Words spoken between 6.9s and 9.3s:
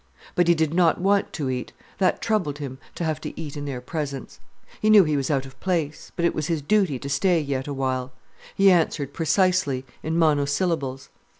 to stay yet awhile. He answered